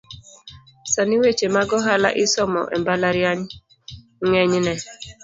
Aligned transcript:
Sani 0.93 1.15
weche 1.21 1.47
mag 1.55 1.69
ohala 1.77 2.09
isomo 2.23 2.61
embalariany 2.75 3.43
ng’enyne 4.27 4.73